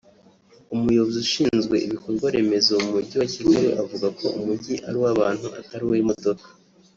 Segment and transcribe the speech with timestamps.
[0.75, 6.47] Umuyobozi ushinzwe ibikorwaremezo mu Mujyi wa Kigali avuga ko umujyi ari uw’abantu atari uw’imodoka